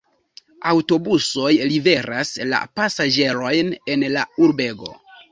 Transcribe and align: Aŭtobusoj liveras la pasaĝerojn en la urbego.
Aŭtobusoj 0.69 1.51
liveras 1.71 2.31
la 2.53 2.61
pasaĝerojn 2.79 3.69
en 3.97 4.07
la 4.15 4.23
urbego. 4.47 4.89